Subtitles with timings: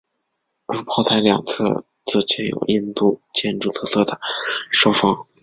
[0.65, 4.19] 而炮台两旁则建有印度建筑特色的
[4.71, 5.27] 哨房。